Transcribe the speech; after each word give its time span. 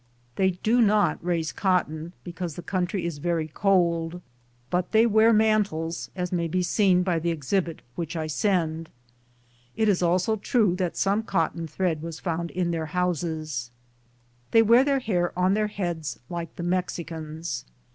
They 0.35 0.57
do 0.63 0.81
not 0.81 1.23
raise 1.23 1.51
cotton, 1.51 2.13
because 2.23 2.55
the 2.55 2.63
coun 2.63 2.87
try 2.87 3.01
is 3.01 3.19
very 3.19 3.47
cold, 3.47 4.19
but 4.71 4.93
they 4.93 5.05
wear 5.05 5.31
mantles, 5.31 6.09
as 6.15 6.31
may 6.31 6.47
be 6.47 6.63
seen 6.63 7.03
by 7.03 7.19
the 7.19 7.29
exhibit 7.29 7.83
which 7.93 8.15
I 8.15 8.25
send. 8.25 8.89
It 9.75 9.87
is 9.87 10.01
also 10.01 10.37
true 10.37 10.75
that 10.77 10.97
some 10.97 11.21
cotton 11.21 11.67
thread 11.67 12.01
was 12.01 12.17
am 12.17 12.23
Google 12.23 12.31
THE 12.31 12.33
JOURNEY 12.33 12.49
OF 12.49 12.53
CORONADO 12.55 12.63
found 12.63 12.65
in 12.67 12.71
their 12.71 12.85
houses. 12.87 13.71
They 14.49 14.61
wear 14.63 14.83
the 14.83 14.99
hair 14.99 15.37
on 15.37 15.53
their 15.53 15.67
heads 15.67 16.19
like 16.31 16.55
the 16.55 16.63
Mexicans. 16.63 17.65